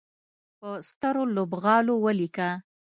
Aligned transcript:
په 0.59 0.69
سترو 0.89 1.23
لوبغالو 1.35 1.93
ولیکه 2.05 2.49